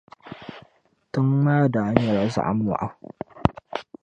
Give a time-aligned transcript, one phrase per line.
[1.11, 2.87] Tiŋ' maa daa nyɛla zaɣ' mɔɣu.